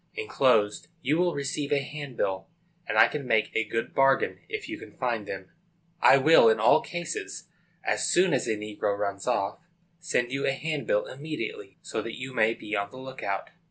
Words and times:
Enclosed 0.15 0.87
you 1.03 1.15
will 1.19 1.35
receive 1.35 1.71
a 1.71 1.77
handbill, 1.77 2.49
and 2.87 2.97
I 2.97 3.07
can 3.07 3.27
make 3.27 3.55
a 3.55 3.63
good 3.69 3.93
bargain, 3.93 4.39
if 4.49 4.67
you 4.67 4.79
can 4.79 4.97
find 4.97 5.27
them. 5.27 5.51
I 6.01 6.17
will 6.17 6.49
in 6.49 6.59
all 6.59 6.81
cases, 6.81 7.47
as 7.83 8.07
soon 8.09 8.33
as 8.33 8.47
a 8.47 8.57
negro 8.57 8.97
runs 8.97 9.27
off, 9.27 9.59
send 9.99 10.31
you 10.31 10.43
a 10.47 10.53
handbill 10.53 11.05
immediately, 11.05 11.77
so 11.83 12.01
that 12.01 12.17
you 12.17 12.33
may 12.33 12.55
be 12.55 12.75
on 12.75 12.89
the 12.89 12.97
look 12.97 13.21
out. 13.21 13.51